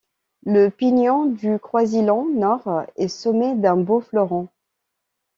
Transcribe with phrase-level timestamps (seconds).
[0.47, 4.47] Le pignon du croisillon nord est sommé d'un beau fleuron.